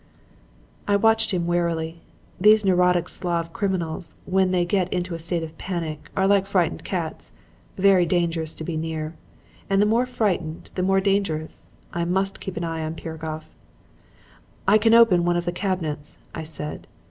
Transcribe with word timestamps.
"I 0.87 0.95
watched 0.95 1.29
him 1.29 1.45
warily. 1.45 2.01
These 2.39 2.65
neurotic 2.65 3.07
Slav 3.07 3.53
criminals, 3.53 4.15
when 4.25 4.49
they 4.49 4.65
get 4.65 4.91
into 4.91 5.13
a 5.13 5.19
state 5.19 5.43
of 5.43 5.55
panic, 5.59 6.09
are 6.17 6.25
like 6.25 6.47
frightened 6.47 6.83
cats; 6.83 7.31
very 7.77 8.07
dangerous 8.07 8.55
to 8.55 8.63
be 8.63 8.77
near. 8.77 9.13
And 9.69 9.79
the 9.79 9.85
more 9.85 10.07
frightened, 10.07 10.71
the 10.73 10.81
more 10.81 11.01
dangerous. 11.01 11.67
I 11.93 12.05
must 12.05 12.39
keep 12.39 12.57
an 12.57 12.63
eye 12.63 12.83
on 12.83 12.95
Piragoff. 12.95 13.51
"'I 14.67 14.79
can 14.79 14.95
open 14.95 15.23
one 15.23 15.37
of 15.37 15.45
the 15.45 15.51
cabinets,' 15.51 16.17
I 16.33 16.45
said. 16.45 16.87